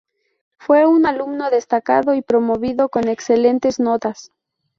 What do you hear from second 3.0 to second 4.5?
excelentes notas.